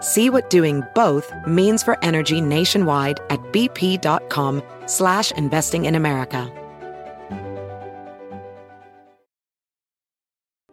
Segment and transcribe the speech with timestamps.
[0.00, 6.52] See what doing both means for energy nationwide at bp.com slash investing in America.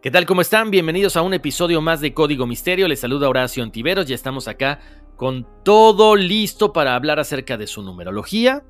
[0.00, 0.24] ¿Qué tal?
[0.24, 0.70] ¿Cómo están?
[0.70, 2.86] Bienvenidos a un episodio más de Código Misterio.
[2.86, 4.06] Les saluda Horacio Antiveros.
[4.06, 4.78] Ya estamos acá
[5.16, 8.62] con todo listo para hablar acerca de su numerología,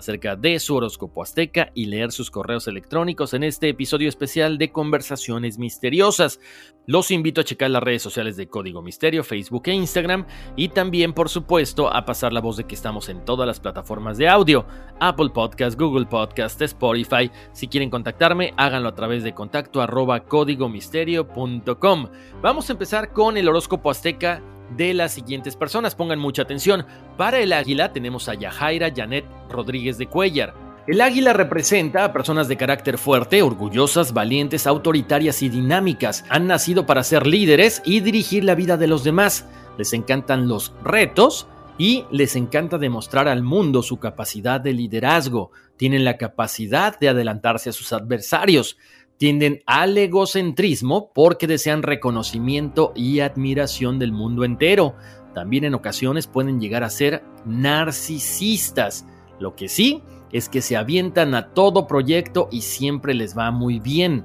[0.00, 4.72] acerca de su horóscopo azteca y leer sus correos electrónicos en este episodio especial de
[4.72, 6.40] Conversaciones Misteriosas.
[6.86, 10.26] Los invito a checar las redes sociales de Código Misterio, Facebook e Instagram
[10.56, 14.18] y también, por supuesto, a pasar la voz de que estamos en todas las plataformas
[14.18, 14.66] de audio,
[14.98, 17.30] Apple Podcast, Google Podcast, Spotify.
[17.52, 22.08] Si quieren contactarme, háganlo a través de contacto arroba códigomisterio.com.
[22.42, 24.42] Vamos a empezar con el horóscopo azteca
[24.76, 25.94] de las siguientes personas.
[25.94, 26.86] Pongan mucha atención.
[27.16, 30.54] Para el águila tenemos a Yajaira Janet Rodríguez de Cuellar.
[30.86, 36.24] El águila representa a personas de carácter fuerte, orgullosas, valientes, autoritarias y dinámicas.
[36.30, 39.46] Han nacido para ser líderes y dirigir la vida de los demás.
[39.78, 41.46] Les encantan los retos
[41.78, 45.50] y les encanta demostrar al mundo su capacidad de liderazgo.
[45.76, 48.76] Tienen la capacidad de adelantarse a sus adversarios
[49.20, 54.94] tienden al egocentrismo porque desean reconocimiento y admiración del mundo entero.
[55.34, 59.04] También en ocasiones pueden llegar a ser narcisistas.
[59.38, 63.78] Lo que sí es que se avientan a todo proyecto y siempre les va muy
[63.78, 64.24] bien.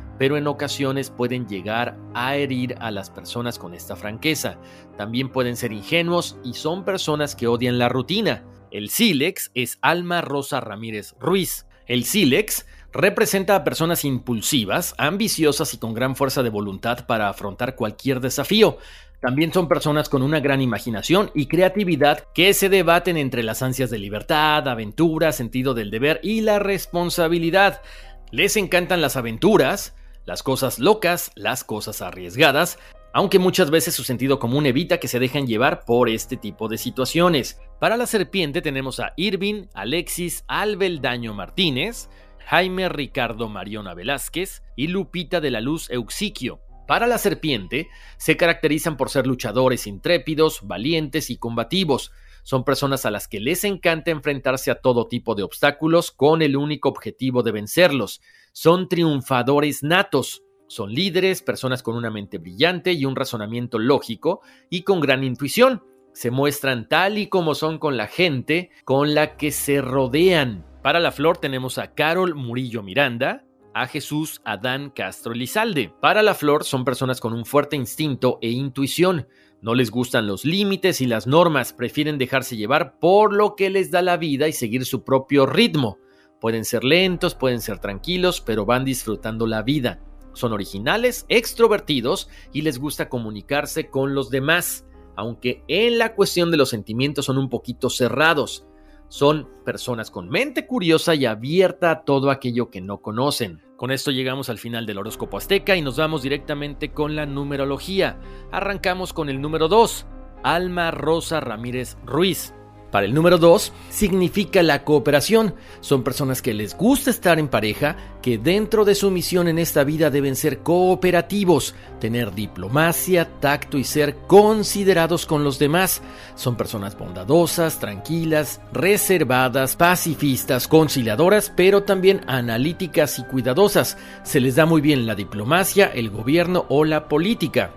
[0.21, 4.59] pero en ocasiones pueden llegar a herir a las personas con esta franqueza.
[4.95, 8.43] También pueden ser ingenuos y son personas que odian la rutina.
[8.69, 11.65] El sílex es Alma Rosa Ramírez Ruiz.
[11.87, 17.75] El sílex representa a personas impulsivas, ambiciosas y con gran fuerza de voluntad para afrontar
[17.75, 18.77] cualquier desafío.
[19.21, 23.89] También son personas con una gran imaginación y creatividad que se debaten entre las ansias
[23.89, 27.81] de libertad, aventura, sentido del deber y la responsabilidad.
[28.29, 29.95] Les encantan las aventuras,
[30.25, 32.77] las cosas locas, las cosas arriesgadas,
[33.13, 36.77] aunque muchas veces su sentido común evita que se dejen llevar por este tipo de
[36.77, 37.59] situaciones.
[37.79, 42.09] Para la serpiente tenemos a Irving, Alexis, Albeldaño Martínez,
[42.45, 46.61] Jaime Ricardo Mariona Velázquez y Lupita de la Luz Euxiquio.
[46.87, 52.11] Para la serpiente, se caracterizan por ser luchadores intrépidos, valientes y combativos.
[52.43, 56.57] Son personas a las que les encanta enfrentarse a todo tipo de obstáculos con el
[56.57, 58.21] único objetivo de vencerlos
[58.51, 60.43] son triunfadores natos.
[60.67, 65.83] Son líderes, personas con una mente brillante y un razonamiento lógico y con gran intuición.
[66.13, 70.65] Se muestran tal y como son con la gente con la que se rodean.
[70.81, 75.93] Para la flor tenemos a Carol Murillo Miranda, a Jesús Adán Castro Elizalde.
[76.01, 79.27] Para la flor son personas con un fuerte instinto e intuición.
[79.61, 83.91] No les gustan los límites y las normas, prefieren dejarse llevar por lo que les
[83.91, 85.99] da la vida y seguir su propio ritmo.
[86.41, 90.01] Pueden ser lentos, pueden ser tranquilos, pero van disfrutando la vida.
[90.33, 96.57] Son originales, extrovertidos y les gusta comunicarse con los demás, aunque en la cuestión de
[96.57, 98.65] los sentimientos son un poquito cerrados.
[99.07, 103.61] Son personas con mente curiosa y abierta a todo aquello que no conocen.
[103.77, 108.19] Con esto llegamos al final del horóscopo azteca y nos vamos directamente con la numerología.
[108.51, 110.07] Arrancamos con el número 2,
[110.43, 112.55] Alma Rosa Ramírez Ruiz.
[112.91, 115.55] Para el número 2, significa la cooperación.
[115.79, 119.85] Son personas que les gusta estar en pareja, que dentro de su misión en esta
[119.85, 126.01] vida deben ser cooperativos, tener diplomacia, tacto y ser considerados con los demás.
[126.35, 133.97] Son personas bondadosas, tranquilas, reservadas, pacifistas, conciliadoras, pero también analíticas y cuidadosas.
[134.23, 137.71] Se les da muy bien la diplomacia, el gobierno o la política.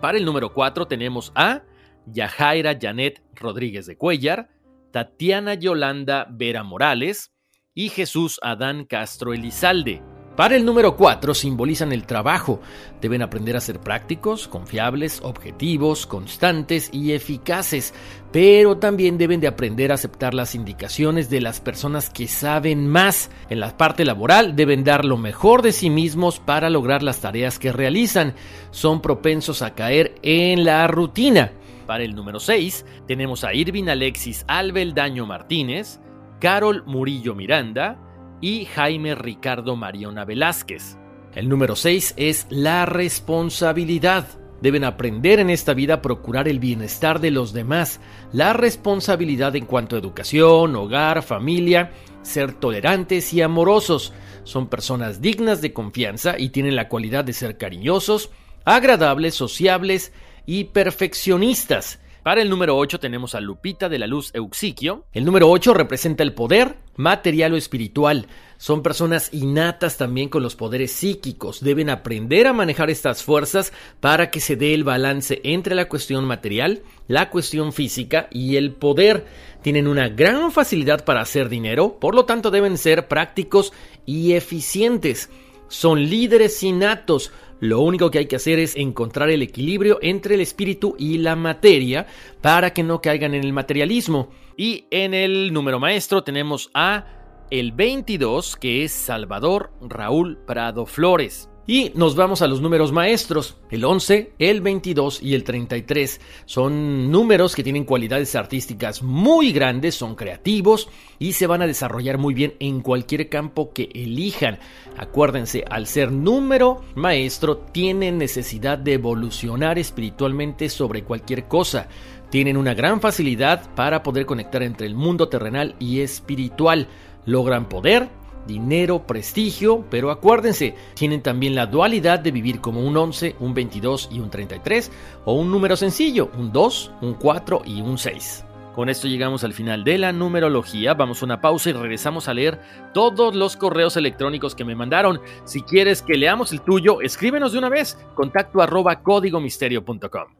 [0.00, 1.62] Para el número 4 tenemos a
[2.06, 4.48] Yajaira Janet Rodríguez de Cuellar,
[4.90, 7.32] Tatiana Yolanda Vera Morales
[7.74, 10.02] y Jesús Adán Castro Elizalde.
[10.36, 12.60] Para el número 4 simbolizan el trabajo.
[13.00, 17.92] Deben aprender a ser prácticos, confiables, objetivos, constantes y eficaces,
[18.32, 23.30] pero también deben de aprender a aceptar las indicaciones de las personas que saben más.
[23.50, 27.58] En la parte laboral deben dar lo mejor de sí mismos para lograr las tareas
[27.58, 28.34] que realizan.
[28.70, 31.52] Son propensos a caer en la rutina.
[31.90, 35.98] Para el número 6 tenemos a Irvin Alexis Albeldaño Martínez,
[36.38, 37.98] Carol Murillo Miranda,
[38.40, 40.96] y Jaime Ricardo Mariona Velázquez.
[41.34, 44.24] El número 6 es la responsabilidad.
[44.62, 48.00] Deben aprender en esta vida a procurar el bienestar de los demás,
[48.32, 51.90] la responsabilidad en cuanto a educación, hogar, familia,
[52.22, 54.12] ser tolerantes y amorosos.
[54.44, 58.30] Son personas dignas de confianza y tienen la cualidad de ser cariñosos,
[58.64, 60.12] agradables, sociables
[60.50, 62.00] y perfeccionistas.
[62.24, 65.04] Para el número 8 tenemos a Lupita de la Luz Euxiquio.
[65.12, 68.26] El número 8 representa el poder material o espiritual.
[68.58, 71.60] Son personas innatas también con los poderes psíquicos.
[71.60, 76.24] Deben aprender a manejar estas fuerzas para que se dé el balance entre la cuestión
[76.24, 79.26] material, la cuestión física y el poder.
[79.62, 83.72] Tienen una gran facilidad para hacer dinero, por lo tanto deben ser prácticos
[84.04, 85.30] y eficientes.
[85.68, 87.30] Son líderes innatos,
[87.60, 91.36] lo único que hay que hacer es encontrar el equilibrio entre el espíritu y la
[91.36, 92.06] materia
[92.40, 94.30] para que no caigan en el materialismo.
[94.56, 97.04] Y en el número maestro tenemos a
[97.50, 101.50] el 22 que es Salvador Raúl Prado Flores.
[101.66, 103.56] Y nos vamos a los números maestros.
[103.70, 109.94] El 11, el 22 y el 33 son números que tienen cualidades artísticas muy grandes,
[109.94, 110.88] son creativos
[111.20, 114.58] y se van a desarrollar muy bien en cualquier campo que elijan.
[115.00, 121.88] Acuérdense, al ser número maestro, tienen necesidad de evolucionar espiritualmente sobre cualquier cosa.
[122.28, 126.86] Tienen una gran facilidad para poder conectar entre el mundo terrenal y espiritual.
[127.24, 128.10] Logran poder,
[128.46, 134.10] dinero, prestigio, pero acuérdense, tienen también la dualidad de vivir como un 11, un 22
[134.12, 134.92] y un 33,
[135.24, 138.44] o un número sencillo, un 2, un 4 y un 6.
[138.74, 142.34] Con esto llegamos al final de la numerología, vamos a una pausa y regresamos a
[142.34, 142.60] leer
[142.94, 145.20] todos los correos electrónicos que me mandaron.
[145.44, 150.39] Si quieres que leamos el tuyo, escríbenos de una vez, contacto arroba códigomisterio.com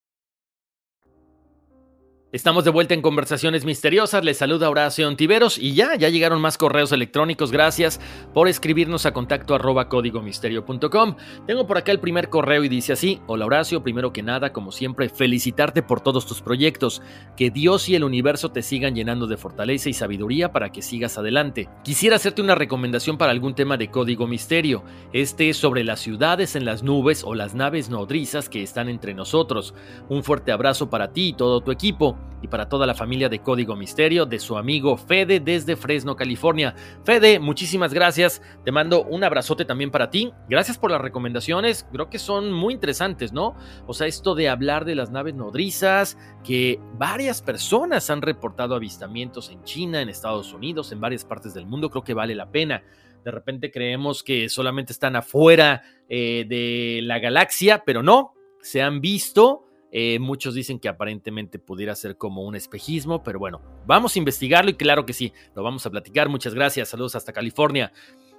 [2.33, 4.23] Estamos de vuelta en Conversaciones Misteriosas.
[4.23, 7.51] Les saluda Horacio Ontiveros y ya, ya llegaron más correos electrónicos.
[7.51, 7.99] Gracias
[8.33, 11.17] por escribirnos a contacto arroba códigomisterio.com.
[11.45, 14.71] Tengo por acá el primer correo y dice así: Hola Horacio, primero que nada, como
[14.71, 17.01] siempre, felicitarte por todos tus proyectos.
[17.35, 21.17] Que Dios y el universo te sigan llenando de fortaleza y sabiduría para que sigas
[21.17, 21.67] adelante.
[21.83, 24.85] Quisiera hacerte una recomendación para algún tema de código misterio.
[25.11, 29.13] Este es sobre las ciudades en las nubes o las naves nodrizas que están entre
[29.13, 29.73] nosotros.
[30.07, 33.39] Un fuerte abrazo para ti y todo tu equipo y para toda la familia de
[33.39, 36.75] Código Misterio, de su amigo Fede desde Fresno, California.
[37.03, 38.41] Fede, muchísimas gracias.
[38.65, 40.33] Te mando un abrazote también para ti.
[40.49, 41.85] Gracias por las recomendaciones.
[41.91, 43.55] Creo que son muy interesantes, ¿no?
[43.85, 49.51] O sea, esto de hablar de las naves nodrizas, que varias personas han reportado avistamientos
[49.51, 51.91] en China, en Estados Unidos, en varias partes del mundo.
[51.91, 52.83] Creo que vale la pena.
[53.23, 58.99] De repente creemos que solamente están afuera eh, de la galaxia, pero no, se han
[58.99, 64.19] visto eh, muchos dicen que aparentemente pudiera ser como un espejismo, pero bueno, vamos a
[64.19, 66.29] investigarlo y claro que sí, lo vamos a platicar.
[66.29, 67.91] Muchas gracias, saludos hasta California.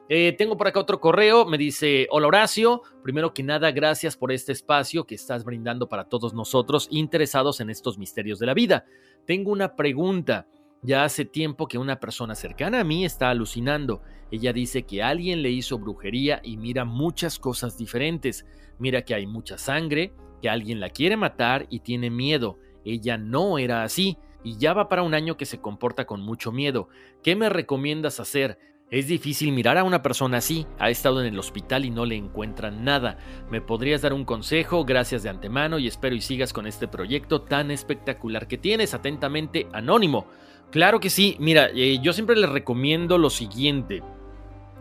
[0.09, 4.33] Eh, tengo por acá otro correo, me dice, hola Horacio, primero que nada, gracias por
[4.33, 8.85] este espacio que estás brindando para todos nosotros interesados en estos misterios de la vida.
[9.27, 10.47] Tengo una pregunta.
[10.85, 14.03] Ya hace tiempo que una persona cercana a mí está alucinando.
[14.33, 18.45] Ella dice que alguien le hizo brujería y mira muchas cosas diferentes.
[18.81, 22.59] Mira que hay mucha sangre, que alguien la quiere matar y tiene miedo.
[22.85, 26.53] Ella no era así y ya va para un año que se comporta con mucho
[26.53, 26.89] miedo.
[27.23, 28.59] ¿Qué me recomiendas hacer?
[28.91, 30.67] Es difícil mirar a una persona así.
[30.79, 33.17] Ha estado en el hospital y no le encuentran nada.
[33.51, 34.85] ¿Me podrías dar un consejo?
[34.85, 38.93] Gracias de antemano y espero y sigas con este proyecto tan espectacular que tienes.
[38.93, 40.27] Atentamente, Anónimo.
[40.71, 41.37] Claro que sí.
[41.39, 44.03] Mira, eh, yo siempre les recomiendo lo siguiente.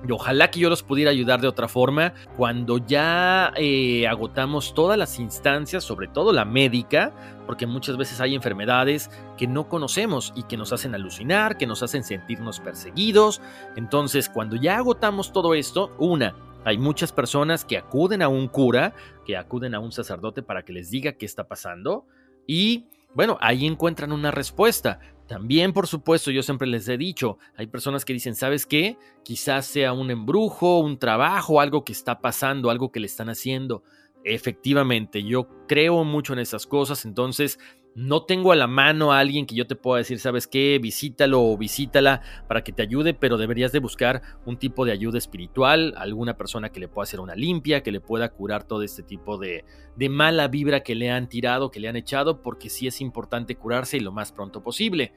[0.08, 4.98] Y ojalá que yo los pudiera ayudar de otra forma cuando ya eh, agotamos todas
[4.98, 7.14] las instancias, sobre todo la médica,
[7.46, 11.84] porque muchas veces hay enfermedades que no conocemos y que nos hacen alucinar, que nos
[11.84, 13.42] hacen sentirnos perseguidos.
[13.76, 18.94] Entonces, cuando ya agotamos todo esto, una, hay muchas personas que acuden a un cura,
[19.26, 22.06] que acuden a un sacerdote para que les diga qué está pasando
[22.48, 25.00] y bueno, ahí encuentran una respuesta.
[25.28, 28.98] También, por supuesto, yo siempre les he dicho, hay personas que dicen, ¿sabes qué?
[29.24, 33.84] Quizás sea un embrujo, un trabajo, algo que está pasando, algo que le están haciendo.
[34.24, 37.60] Efectivamente, yo creo mucho en esas cosas, entonces
[37.96, 40.80] no tengo a la mano a alguien que yo te pueda decir, ¿sabes qué?
[40.82, 45.18] Visítalo o visítala para que te ayude, pero deberías de buscar un tipo de ayuda
[45.18, 49.04] espiritual, alguna persona que le pueda hacer una limpia, que le pueda curar todo este
[49.04, 52.88] tipo de, de mala vibra que le han tirado, que le han echado, porque sí
[52.88, 55.14] es importante curarse y lo más pronto posible.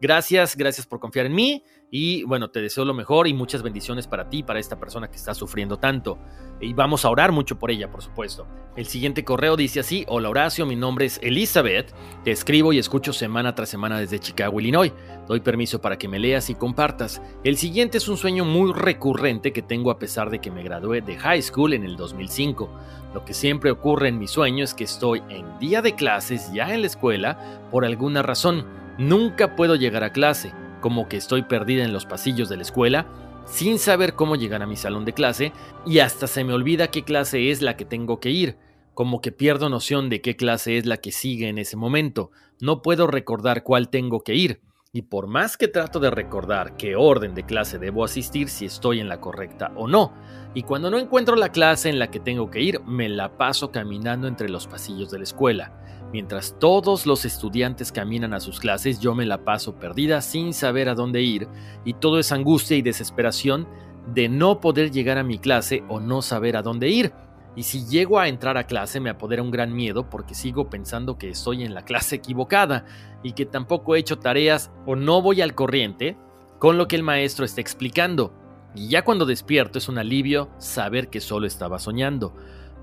[0.00, 4.06] Gracias, gracias por confiar en mí y bueno, te deseo lo mejor y muchas bendiciones
[4.06, 6.18] para ti, para esta persona que está sufriendo tanto.
[6.60, 8.46] Y vamos a orar mucho por ella, por supuesto.
[8.76, 13.12] El siguiente correo dice así, hola Horacio, mi nombre es Elizabeth, te escribo y escucho
[13.12, 14.92] semana tras semana desde Chicago, Illinois.
[15.26, 17.22] Doy permiso para que me leas y compartas.
[17.44, 21.00] El siguiente es un sueño muy recurrente que tengo a pesar de que me gradué
[21.00, 22.70] de high school en el 2005.
[23.14, 26.74] Lo que siempre ocurre en mi sueño es que estoy en día de clases ya
[26.74, 28.66] en la escuela por alguna razón
[28.98, 33.06] Nunca puedo llegar a clase, como que estoy perdida en los pasillos de la escuela,
[33.46, 35.52] sin saber cómo llegar a mi salón de clase,
[35.86, 38.56] y hasta se me olvida qué clase es la que tengo que ir,
[38.94, 42.30] como que pierdo noción de qué clase es la que sigue en ese momento.
[42.60, 44.60] No puedo recordar cuál tengo que ir,
[44.92, 49.00] y por más que trato de recordar qué orden de clase debo asistir si estoy
[49.00, 50.14] en la correcta o no,
[50.54, 53.70] y cuando no encuentro la clase en la que tengo que ir, me la paso
[53.70, 55.72] caminando entre los pasillos de la escuela.
[56.10, 60.88] Mientras todos los estudiantes caminan a sus clases, yo me la paso perdida sin saber
[60.88, 61.48] a dónde ir
[61.84, 63.68] y todo es angustia y desesperación
[64.14, 67.12] de no poder llegar a mi clase o no saber a dónde ir.
[67.58, 71.18] Y si llego a entrar a clase me apodera un gran miedo porque sigo pensando
[71.18, 72.84] que estoy en la clase equivocada
[73.24, 76.16] y que tampoco he hecho tareas o no voy al corriente
[76.60, 78.32] con lo que el maestro está explicando.
[78.76, 82.32] Y ya cuando despierto es un alivio saber que solo estaba soñando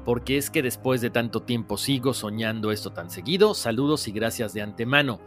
[0.03, 3.53] porque es que después de tanto tiempo sigo soñando esto tan seguido.
[3.53, 5.21] Saludos y gracias de antemano.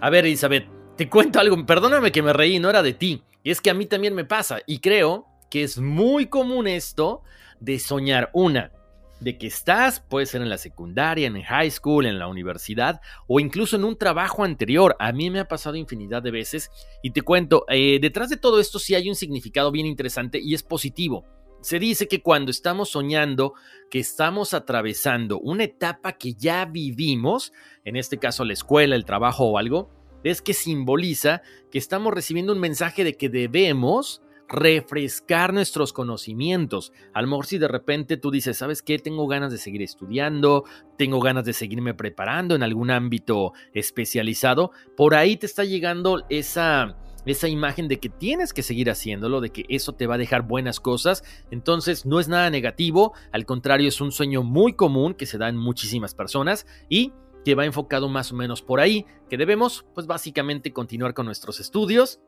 [0.00, 3.24] A ver, Elizabeth, te cuento algo, perdóname que me reí, no era de ti.
[3.42, 7.22] Y es que a mí también me pasa, y creo que es muy común esto
[7.60, 8.72] de soñar una,
[9.20, 13.40] de que estás, puede ser en la secundaria, en high school, en la universidad o
[13.40, 14.96] incluso en un trabajo anterior.
[14.98, 16.70] A mí me ha pasado infinidad de veces
[17.02, 20.54] y te cuento, eh, detrás de todo esto sí hay un significado bien interesante y
[20.54, 21.24] es positivo.
[21.62, 23.54] Se dice que cuando estamos soñando
[23.90, 27.52] que estamos atravesando una etapa que ya vivimos,
[27.84, 29.90] en este caso la escuela, el trabajo o algo,
[30.22, 36.92] es que simboliza que estamos recibiendo un mensaje de que debemos refrescar nuestros conocimientos.
[37.12, 38.98] A lo si de repente tú dices, ¿sabes qué?
[38.98, 40.64] Tengo ganas de seguir estudiando,
[40.96, 46.96] tengo ganas de seguirme preparando en algún ámbito especializado, por ahí te está llegando esa
[47.26, 50.42] esa imagen de que tienes que seguir haciéndolo, de que eso te va a dejar
[50.42, 51.24] buenas cosas.
[51.50, 55.48] Entonces no es nada negativo, al contrario es un sueño muy común que se da
[55.48, 57.12] en muchísimas personas y
[57.44, 61.60] que va enfocado más o menos por ahí, que debemos pues básicamente continuar con nuestros
[61.60, 62.20] estudios,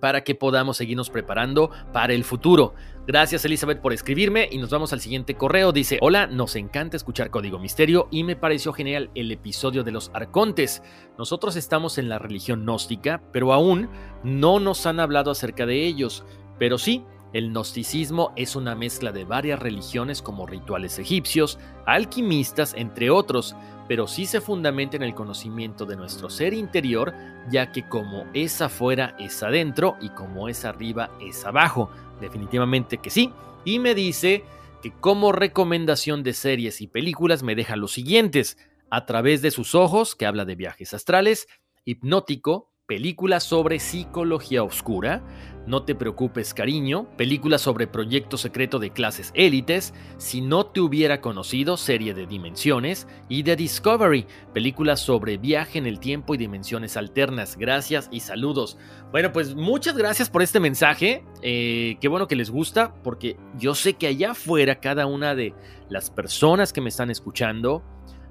[0.00, 2.74] para que podamos seguirnos preparando para el futuro.
[3.06, 5.72] Gracias Elizabeth por escribirme y nos vamos al siguiente correo.
[5.72, 10.10] Dice, hola, nos encanta escuchar Código Misterio y me pareció genial el episodio de los
[10.12, 10.82] arcontes.
[11.16, 13.88] Nosotros estamos en la religión gnóstica, pero aún
[14.24, 16.24] no nos han hablado acerca de ellos.
[16.58, 17.04] Pero sí,
[17.36, 23.54] el gnosticismo es una mezcla de varias religiones como rituales egipcios, alquimistas, entre otros
[23.88, 27.14] pero sí se fundamenta en el conocimiento de nuestro ser interior,
[27.50, 31.90] ya que como es afuera es adentro y como es arriba es abajo.
[32.20, 33.32] Definitivamente que sí.
[33.64, 34.44] Y me dice
[34.82, 38.58] que como recomendación de series y películas me deja los siguientes.
[38.90, 41.48] A través de sus ojos, que habla de viajes astrales,
[41.84, 45.22] hipnótico, película sobre psicología oscura,
[45.66, 51.20] no te preocupes, cariño, película sobre proyecto secreto de clases élites, Si no te hubiera
[51.20, 56.96] conocido, serie de dimensiones, y The Discovery, película sobre viaje en el tiempo y dimensiones
[56.96, 57.56] alternas.
[57.56, 58.78] Gracias y saludos.
[59.10, 61.24] Bueno, pues muchas gracias por este mensaje.
[61.42, 65.52] Eh, qué bueno que les gusta, porque yo sé que allá afuera cada una de
[65.88, 67.82] las personas que me están escuchando,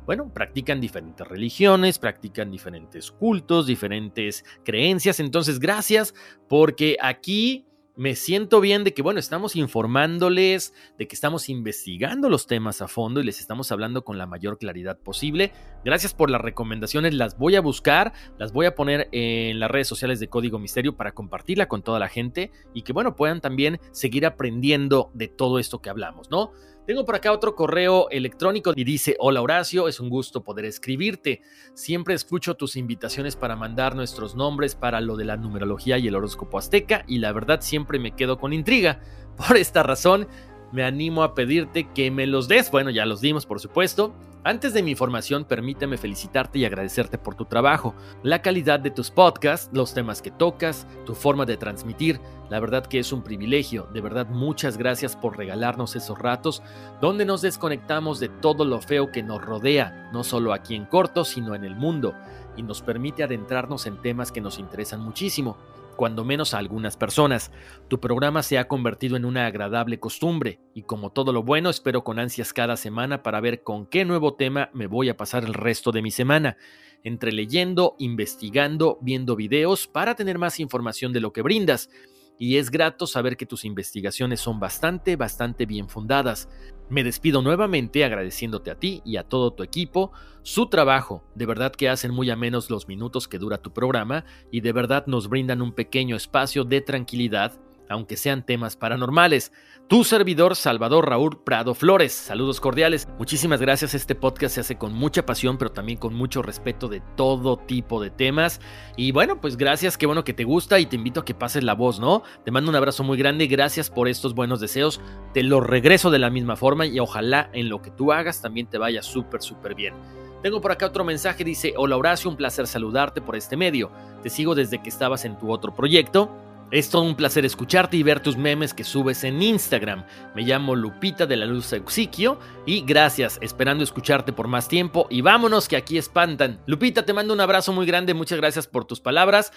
[0.05, 5.19] bueno, practican diferentes religiones, practican diferentes cultos, diferentes creencias.
[5.19, 6.13] Entonces, gracias
[6.47, 7.65] porque aquí
[7.97, 12.87] me siento bien de que, bueno, estamos informándoles, de que estamos investigando los temas a
[12.87, 15.51] fondo y les estamos hablando con la mayor claridad posible.
[15.83, 19.87] Gracias por las recomendaciones, las voy a buscar, las voy a poner en las redes
[19.87, 23.79] sociales de Código Misterio para compartirla con toda la gente y que, bueno, puedan también
[23.91, 26.51] seguir aprendiendo de todo esto que hablamos, ¿no?
[26.85, 31.41] Tengo por acá otro correo electrónico y dice, hola Horacio, es un gusto poder escribirte.
[31.73, 36.15] Siempre escucho tus invitaciones para mandar nuestros nombres para lo de la numerología y el
[36.15, 39.01] horóscopo azteca y la verdad siempre me quedo con intriga.
[39.35, 40.27] Por esta razón,
[40.71, 42.69] me animo a pedirte que me los des.
[42.69, 44.13] Bueno, ya los dimos, por supuesto.
[44.47, 49.09] Antes de mi información, permíteme felicitarte y agradecerte por tu trabajo, la calidad de tus
[49.09, 52.21] podcasts, los temas que tocas, tu forma de transmitir.
[52.51, 53.87] La verdad que es un privilegio.
[53.91, 56.61] De verdad, muchas gracias por regalarnos esos ratos
[57.01, 61.25] donde nos desconectamos de todo lo feo que nos rodea, no solo aquí en corto,
[61.25, 62.13] sino en el mundo,
[62.55, 65.57] y nos permite adentrarnos en temas que nos interesan muchísimo
[65.95, 67.51] cuando menos a algunas personas.
[67.87, 72.03] Tu programa se ha convertido en una agradable costumbre y como todo lo bueno espero
[72.03, 75.53] con ansias cada semana para ver con qué nuevo tema me voy a pasar el
[75.53, 76.57] resto de mi semana,
[77.03, 81.89] entre leyendo, investigando, viendo videos para tener más información de lo que brindas
[82.37, 86.49] y es grato saber que tus investigaciones son bastante, bastante bien fundadas.
[86.89, 90.11] Me despido nuevamente agradeciéndote a ti y a todo tu equipo
[90.43, 91.23] su trabajo.
[91.33, 94.73] De verdad que hacen muy a menos los minutos que dura tu programa y de
[94.73, 97.53] verdad nos brindan un pequeño espacio de tranquilidad
[97.89, 99.51] aunque sean temas paranormales.
[99.87, 102.11] Tu servidor Salvador Raúl Prado Flores.
[102.11, 103.07] Saludos cordiales.
[103.19, 103.93] Muchísimas gracias.
[103.93, 108.01] Este podcast se hace con mucha pasión, pero también con mucho respeto de todo tipo
[108.01, 108.59] de temas.
[108.97, 111.63] Y bueno, pues gracias, qué bueno que te gusta y te invito a que pases
[111.63, 112.23] la voz, ¿no?
[112.43, 113.45] Te mando un abrazo muy grande.
[113.45, 114.99] Gracias por estos buenos deseos.
[115.33, 118.65] Te los regreso de la misma forma y ojalá en lo que tú hagas también
[118.67, 119.93] te vaya súper, súper bien.
[120.41, 123.91] Tengo por acá otro mensaje, dice, hola Horacio, un placer saludarte por este medio.
[124.21, 126.29] Te sigo desde que estabas en tu otro proyecto
[126.75, 130.05] es todo un placer escucharte y ver tus memes que subes en Instagram.
[130.35, 135.21] Me llamo Lupita de la Luz Euxiquio y gracias, esperando escucharte por más tiempo y
[135.21, 136.59] vámonos que aquí espantan.
[136.65, 139.53] Lupita, te mando un abrazo muy grande, muchas gracias por tus palabras.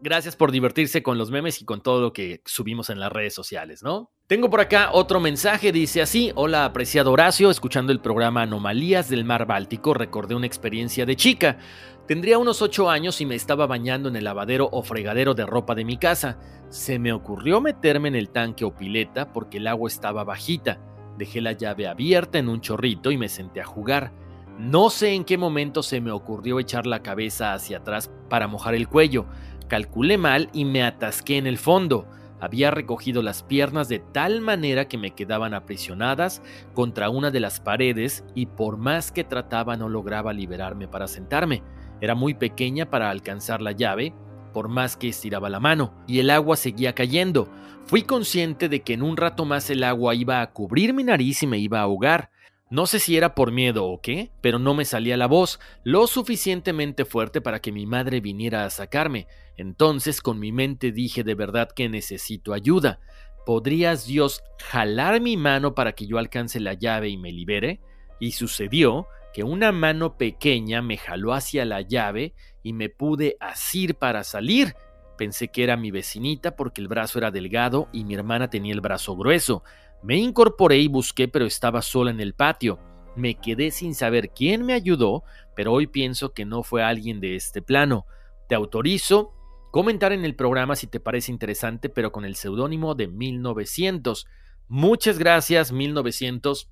[0.00, 3.34] Gracias por divertirse con los memes y con todo lo que subimos en las redes
[3.34, 4.10] sociales, ¿no?
[4.26, 9.24] Tengo por acá otro mensaje, dice así, hola apreciado Horacio, escuchando el programa Anomalías del
[9.24, 11.58] Mar Báltico, recordé una experiencia de chica.
[12.06, 15.74] Tendría unos 8 años y me estaba bañando en el lavadero o fregadero de ropa
[15.74, 16.38] de mi casa.
[16.68, 20.78] Se me ocurrió meterme en el tanque o pileta porque el agua estaba bajita.
[21.16, 24.12] Dejé la llave abierta en un chorrito y me senté a jugar.
[24.58, 28.74] No sé en qué momento se me ocurrió echar la cabeza hacia atrás para mojar
[28.74, 29.24] el cuello.
[29.68, 32.06] Calculé mal y me atasqué en el fondo.
[32.38, 36.42] Había recogido las piernas de tal manera que me quedaban aprisionadas
[36.74, 41.62] contra una de las paredes y por más que trataba no lograba liberarme para sentarme.
[42.04, 44.12] Era muy pequeña para alcanzar la llave,
[44.52, 47.48] por más que estiraba la mano, y el agua seguía cayendo.
[47.86, 51.42] Fui consciente de que en un rato más el agua iba a cubrir mi nariz
[51.42, 52.28] y me iba a ahogar.
[52.68, 56.06] No sé si era por miedo o qué, pero no me salía la voz lo
[56.06, 59.26] suficientemente fuerte para que mi madre viniera a sacarme.
[59.56, 63.00] Entonces con mi mente dije de verdad que necesito ayuda.
[63.46, 67.80] ¿Podrías Dios jalar mi mano para que yo alcance la llave y me libere?
[68.20, 73.96] Y sucedió que una mano pequeña me jaló hacia la llave y me pude asir
[73.96, 74.76] para salir.
[75.18, 78.80] Pensé que era mi vecinita porque el brazo era delgado y mi hermana tenía el
[78.80, 79.64] brazo grueso.
[80.04, 82.78] Me incorporé y busqué, pero estaba sola en el patio.
[83.16, 85.24] Me quedé sin saber quién me ayudó,
[85.56, 88.06] pero hoy pienso que no fue alguien de este plano.
[88.48, 89.32] Te autorizo
[89.72, 94.28] comentar en el programa si te parece interesante, pero con el seudónimo de 1900.
[94.68, 96.70] Muchas gracias, 1900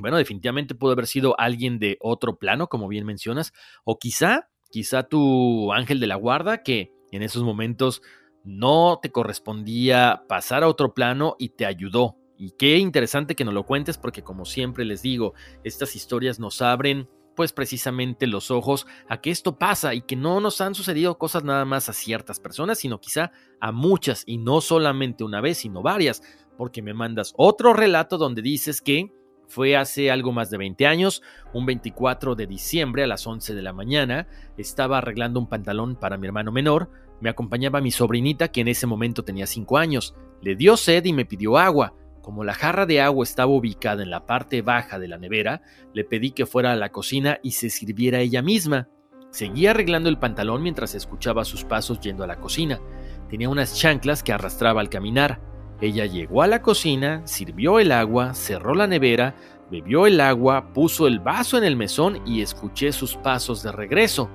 [0.00, 3.52] bueno, definitivamente pudo haber sido alguien de otro plano, como bien mencionas,
[3.84, 8.02] o quizá, quizá tu ángel de la guarda que en esos momentos
[8.44, 12.16] no te correspondía pasar a otro plano y te ayudó.
[12.38, 16.62] Y qué interesante que nos lo cuentes porque como siempre les digo, estas historias nos
[16.62, 21.16] abren pues precisamente los ojos a que esto pasa y que no nos han sucedido
[21.18, 25.58] cosas nada más a ciertas personas, sino quizá a muchas y no solamente una vez,
[25.58, 26.22] sino varias,
[26.56, 29.12] porque me mandas otro relato donde dices que
[29.50, 33.62] fue hace algo más de 20 años, un 24 de diciembre a las 11 de
[33.62, 36.88] la mañana, estaba arreglando un pantalón para mi hermano menor,
[37.20, 41.12] me acompañaba mi sobrinita que en ese momento tenía 5 años, le dio sed y
[41.12, 41.94] me pidió agua.
[42.22, 46.04] Como la jarra de agua estaba ubicada en la parte baja de la nevera, le
[46.04, 48.88] pedí que fuera a la cocina y se sirviera ella misma.
[49.30, 52.80] Seguía arreglando el pantalón mientras escuchaba sus pasos yendo a la cocina.
[53.28, 55.40] Tenía unas chanclas que arrastraba al caminar.
[55.80, 59.34] Ella llegó a la cocina, sirvió el agua, cerró la nevera,
[59.70, 64.28] bebió el agua, puso el vaso en el mesón y escuché sus pasos de regreso.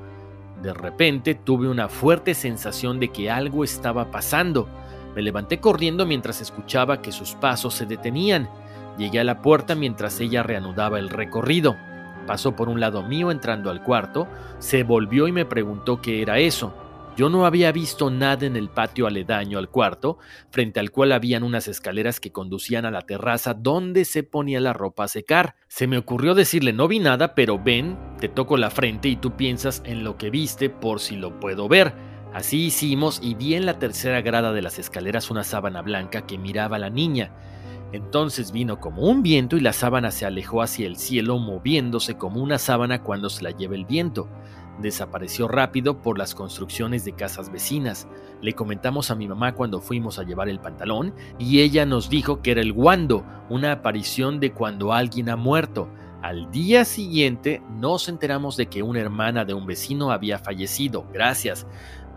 [0.63, 4.67] De repente tuve una fuerte sensación de que algo estaba pasando.
[5.15, 8.49] Me levanté corriendo mientras escuchaba que sus pasos se detenían.
[8.97, 11.75] Llegué a la puerta mientras ella reanudaba el recorrido.
[12.25, 14.27] Pasó por un lado mío entrando al cuarto,
[14.57, 16.73] se volvió y me preguntó qué era eso.
[17.15, 20.17] Yo no había visto nada en el patio aledaño al cuarto,
[20.51, 24.73] frente al cual habían unas escaleras que conducían a la terraza donde se ponía la
[24.73, 25.55] ropa a secar.
[25.69, 29.37] Se me ocurrió decirle no vi nada, pero ven, te toco la frente y tú
[29.37, 31.93] piensas en lo que viste por si lo puedo ver.
[32.33, 36.37] Así hicimos y vi en la tercera grada de las escaleras una sábana blanca que
[36.37, 37.31] miraba a la niña.
[37.93, 42.41] Entonces vino como un viento y la sábana se alejó hacia el cielo moviéndose como
[42.41, 44.27] una sábana cuando se la lleva el viento.
[44.79, 48.07] Desapareció rápido por las construcciones de casas vecinas.
[48.41, 52.41] Le comentamos a mi mamá cuando fuimos a llevar el pantalón y ella nos dijo
[52.41, 55.89] que era el guando, una aparición de cuando alguien ha muerto.
[56.21, 61.05] Al día siguiente nos enteramos de que una hermana de un vecino había fallecido.
[61.13, 61.65] Gracias.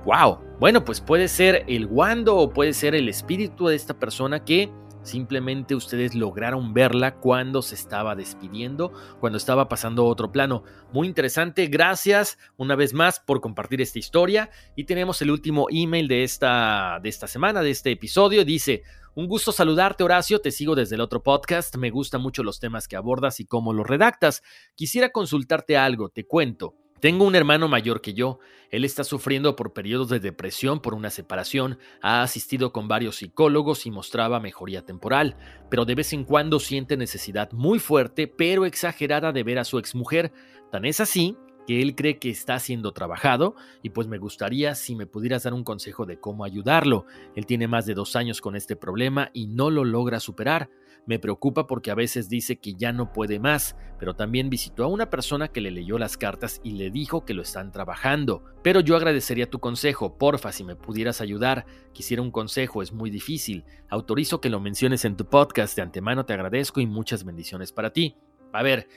[0.04, 0.38] ¡Wow!
[0.58, 4.72] Bueno, pues puede ser el guando o puede ser el espíritu de esta persona que
[5.08, 10.64] Simplemente ustedes lograron verla cuando se estaba despidiendo, cuando estaba pasando otro plano.
[10.92, 11.66] Muy interesante.
[11.68, 14.50] Gracias una vez más por compartir esta historia.
[14.76, 18.44] Y tenemos el último email de esta, de esta semana, de este episodio.
[18.44, 18.82] Dice,
[19.14, 21.74] un gusto saludarte Horacio, te sigo desde el otro podcast.
[21.76, 24.42] Me gustan mucho los temas que abordas y cómo los redactas.
[24.74, 26.74] Quisiera consultarte algo, te cuento.
[27.00, 28.40] Tengo un hermano mayor que yo.
[28.70, 33.86] Él está sufriendo por periodos de depresión por una separación, ha asistido con varios psicólogos
[33.86, 35.36] y mostraba mejoría temporal,
[35.70, 39.78] pero de vez en cuando siente necesidad muy fuerte pero exagerada de ver a su
[39.78, 40.32] exmujer.
[40.70, 41.36] Tan es así
[41.68, 45.52] que él cree que está siendo trabajado y pues me gustaría si me pudieras dar
[45.52, 47.04] un consejo de cómo ayudarlo.
[47.36, 50.70] Él tiene más de dos años con este problema y no lo logra superar.
[51.04, 54.86] Me preocupa porque a veces dice que ya no puede más, pero también visitó a
[54.86, 58.44] una persona que le leyó las cartas y le dijo que lo están trabajando.
[58.62, 61.66] Pero yo agradecería tu consejo, porfa, si me pudieras ayudar.
[61.92, 63.66] Quisiera un consejo, es muy difícil.
[63.90, 67.92] Autorizo que lo menciones en tu podcast, de antemano te agradezco y muchas bendiciones para
[67.92, 68.16] ti.
[68.54, 68.88] A ver,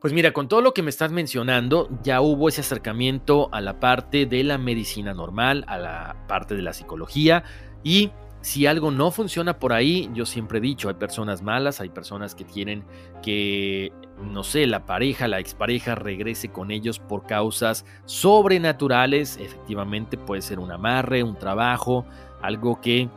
[0.00, 3.80] pues mira, con todo lo que me estás mencionando, ya hubo ese acercamiento a la
[3.80, 7.44] parte de la medicina normal, a la parte de la psicología
[7.82, 8.10] y
[8.46, 12.36] si algo no funciona por ahí, yo siempre he dicho, hay personas malas, hay personas
[12.36, 12.84] que tienen
[13.20, 20.42] que, no sé, la pareja, la expareja regrese con ellos por causas sobrenaturales, efectivamente puede
[20.42, 22.06] ser un amarre, un trabajo,
[22.40, 23.08] algo que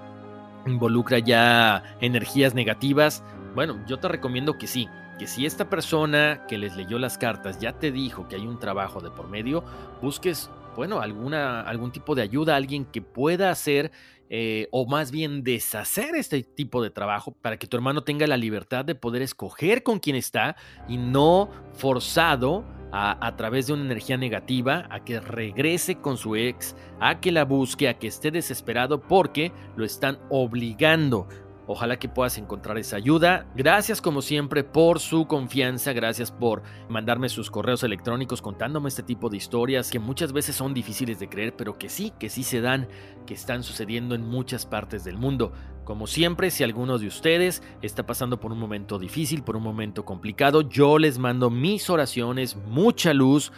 [0.65, 3.23] involucra ya energías negativas.
[3.53, 4.87] Bueno, yo te recomiendo que sí,
[5.19, 8.57] que si esta persona que les leyó las cartas ya te dijo que hay un
[8.57, 9.63] trabajo de por medio,
[10.01, 13.91] busques, bueno, alguna, algún tipo de ayuda, alguien que pueda hacer
[14.29, 18.37] eh, o más bien deshacer este tipo de trabajo para que tu hermano tenga la
[18.37, 20.55] libertad de poder escoger con quién está
[20.87, 26.35] y no forzado a, a, través de una energía negativa a que regrese con su
[26.35, 31.27] ex, a que la busque, a que esté desesperado porque lo están obligando
[31.71, 33.45] Ojalá que puedas encontrar esa ayuda.
[33.55, 39.29] Gracias como siempre por su confianza, gracias por mandarme sus correos electrónicos contándome este tipo
[39.29, 42.59] de historias que muchas veces son difíciles de creer, pero que sí, que sí se
[42.59, 42.87] dan,
[43.27, 45.53] que están sucediendo en muchas partes del mundo.
[45.83, 50.05] Como siempre, si alguno de ustedes está pasando por un momento difícil, por un momento
[50.05, 53.51] complicado, yo les mando mis oraciones, mucha luz,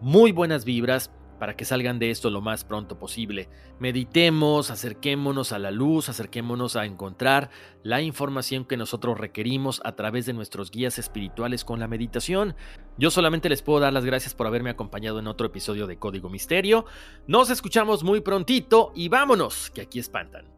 [0.00, 3.48] muy buenas vibras para que salgan de esto lo más pronto posible.
[3.78, 7.50] Meditemos, acerquémonos a la luz, acerquémonos a encontrar
[7.82, 12.56] la información que nosotros requerimos a través de nuestros guías espirituales con la meditación.
[12.98, 16.28] Yo solamente les puedo dar las gracias por haberme acompañado en otro episodio de Código
[16.28, 16.84] Misterio.
[17.26, 20.57] Nos escuchamos muy prontito y vámonos, que aquí espantan.